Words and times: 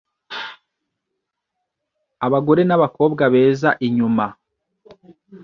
Abagore 2.25 2.61
n’abakobwa 2.65 3.23
beza 3.33 3.69
inyuma 3.87 4.25